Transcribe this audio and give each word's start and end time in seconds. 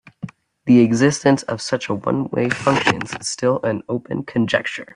The 0.65 0.79
existence 0.79 1.43
of 1.43 1.61
such 1.61 1.87
one-way 1.87 2.49
functions 2.49 3.13
is 3.13 3.29
still 3.29 3.59
an 3.61 3.83
open 3.87 4.23
conjecture. 4.23 4.87